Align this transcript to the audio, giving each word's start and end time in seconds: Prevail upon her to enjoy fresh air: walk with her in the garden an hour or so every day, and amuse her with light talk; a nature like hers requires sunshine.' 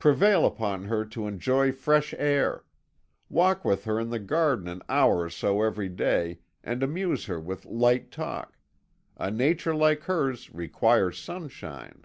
Prevail 0.00 0.44
upon 0.46 0.86
her 0.86 1.04
to 1.04 1.28
enjoy 1.28 1.70
fresh 1.70 2.12
air: 2.14 2.64
walk 3.28 3.64
with 3.64 3.84
her 3.84 4.00
in 4.00 4.10
the 4.10 4.18
garden 4.18 4.66
an 4.66 4.82
hour 4.88 5.20
or 5.20 5.30
so 5.30 5.62
every 5.62 5.88
day, 5.88 6.40
and 6.64 6.82
amuse 6.82 7.26
her 7.26 7.38
with 7.38 7.64
light 7.66 8.10
talk; 8.10 8.58
a 9.16 9.30
nature 9.30 9.76
like 9.76 10.02
hers 10.02 10.52
requires 10.52 11.18
sunshine.' 11.18 12.04